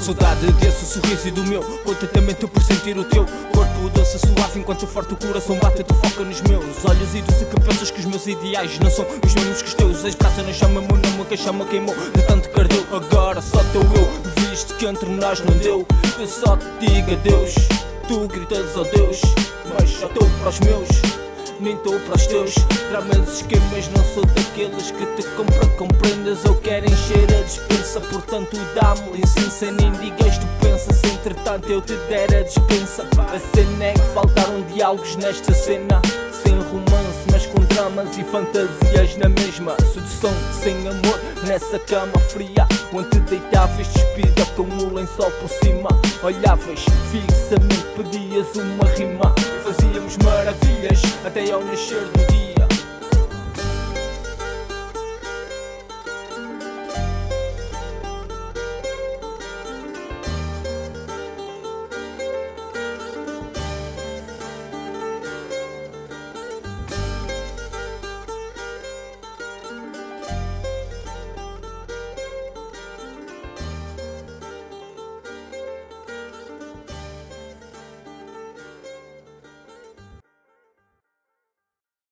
Saudade 0.00 0.50
desse 0.52 0.86
sorriso 0.86 1.28
e 1.28 1.30
do 1.30 1.44
meu 1.44 1.62
Contentamento 1.84 2.46
por 2.48 2.62
sentir 2.62 2.96
o 2.96 3.04
teu 3.04 3.26
Corpo 3.52 3.88
doce 3.92 4.18
suave 4.18 4.60
enquanto 4.60 4.86
forte 4.86 5.12
o 5.14 5.16
coração 5.16 5.58
bate 5.58 5.82
Tu 5.82 5.94
foca 5.94 6.24
nos 6.24 6.40
meus 6.42 6.84
olhos 6.84 7.14
e 7.14 7.22
tu 7.22 7.32
que 7.44 7.60
pensas 7.60 7.90
que 7.90 8.00
os 8.00 8.06
meus 8.06 8.26
ideais 8.26 8.78
Não 8.78 8.90
são 8.90 9.04
os 9.24 9.34
mesmos 9.34 9.62
que 9.62 9.68
os 9.68 9.74
teus. 9.74 10.04
A 10.04 10.08
esperança 10.08 10.42
não 10.42 10.52
chama, 10.52 10.80
meu 10.80 10.96
nome 10.96 11.24
que 11.26 11.34
a 11.34 11.36
chama 11.36 11.64
queimou 11.66 11.94
De 12.14 12.22
tanto 12.22 12.48
que 12.48 12.60
ardeu, 12.60 12.86
agora 12.92 13.42
só 13.42 13.58
teu 13.72 13.82
eu 13.82 14.50
Viste 14.50 14.74
que 14.74 14.86
entre 14.86 15.08
nós 15.10 15.40
não 15.40 15.56
deu. 15.58 15.86
Eu 16.18 16.26
só 16.26 16.56
te 16.56 16.86
digo 16.86 17.12
adeus 17.12 17.54
Tu 18.06 18.28
gritas 18.28 18.76
a 18.76 18.82
Deus 18.84 19.20
Mas 19.74 19.90
só 19.90 20.06
estou 20.06 20.28
para 20.40 20.48
os 20.48 20.60
meus 20.60 20.97
nem 21.60 21.74
estou 21.74 21.98
para 22.00 22.16
os 22.16 22.26
teus. 22.26 22.54
Tramas 22.90 23.28
esquemas, 23.28 23.88
não 23.88 24.04
sou 24.14 24.24
daqueles 24.26 24.90
que 24.90 25.06
te 25.16 25.28
compram. 25.30 25.68
Compreendas 25.76 26.44
ou 26.44 26.54
querem 26.56 26.90
encher 26.90 27.24
a 27.36 27.42
dispensa. 27.42 28.00
Portanto 28.00 28.56
dá-me 28.74 29.18
licença, 29.18 29.70
nem 29.72 29.92
digas 29.92 30.38
tu 30.38 30.46
pensas. 30.60 31.02
Entretanto 31.04 31.70
eu 31.70 31.80
te 31.80 31.94
der 32.08 32.34
a 32.34 32.42
dispensa. 32.42 33.04
A 33.34 33.56
cena 33.56 33.84
é 33.84 33.92
que 33.94 34.14
faltaram 34.14 34.62
diálogos 34.72 35.16
nesta 35.16 35.52
cena. 35.52 36.00
Sem 36.32 36.54
romance, 36.54 37.26
mas 37.30 37.46
com 37.46 37.60
dramas 37.64 38.16
e 38.16 38.24
fantasias 38.24 39.16
na 39.16 39.28
mesma. 39.28 39.76
Sedução 39.92 40.32
sem 40.62 40.76
amor 40.88 41.20
nessa 41.46 41.78
cama 41.78 42.18
fria. 42.28 42.66
Onde 42.92 43.08
te 43.10 43.20
deitavas 43.20 43.86
despida 43.88 44.46
com 44.56 44.62
o 44.62 44.94
lençol 44.94 45.30
por 45.32 45.48
cima. 45.48 45.88
Olhavas 46.22 46.84
fixamente, 47.10 47.86
pedias 47.96 48.54
uma 48.56 48.84
rima. 48.90 49.34
Fazíamos 49.62 50.16
they 51.38 51.52
own 51.52 51.64
the 51.66 51.76
indeed 52.16 52.57